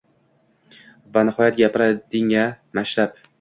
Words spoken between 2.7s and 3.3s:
Mashrab?